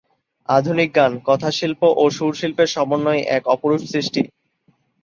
আধুনিক 0.49 0.89
গান 0.95 1.11
কথাশিল্প 1.27 1.81
ও 1.97 2.03
সুরশিল্পের 2.09 2.69
সমন্বয়ে 2.75 3.21
এক 3.37 3.43
অপরূপ 3.47 3.81
সৃষ্টি। 3.85 4.21